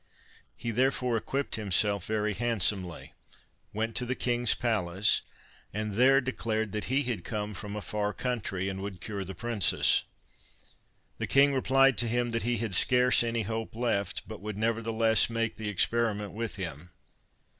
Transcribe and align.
He 0.57 0.71
therefore 0.71 1.15
equipped 1.15 1.57
himself 1.57 2.07
very 2.07 2.33
handsomely, 2.33 3.13
went 3.71 3.95
to 3.97 4.05
the 4.07 4.15
king's 4.15 4.55
palace, 4.55 5.21
and 5.75 5.93
there 5.93 6.19
declared 6.19 6.71
that 6.71 6.85
he 6.85 7.03
had 7.03 7.23
come 7.23 7.53
from 7.53 7.75
a 7.75 7.83
far 7.83 8.11
country, 8.11 8.67
and 8.67 8.81
would 8.81 8.99
cure 8.99 9.23
the 9.23 9.35
princess. 9.35 10.05
The 11.19 11.27
king 11.27 11.53
replied 11.53 11.99
to 11.99 12.07
him 12.07 12.31
that 12.31 12.41
he 12.41 12.57
had 12.57 12.73
scarce 12.73 13.21
any 13.21 13.43
hope 13.43 13.75
left, 13.75 14.27
but 14.27 14.41
would 14.41 14.57
nevertheless 14.57 15.29
make 15.29 15.57
the 15.57 15.69
experiment 15.69 16.31
with 16.31 16.55
him. 16.55 16.89